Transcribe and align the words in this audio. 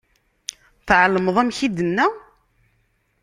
Tεelmeḍ 0.87 1.35
amek 1.41 1.59
i 1.67 1.69
d-tenna? 1.69 2.07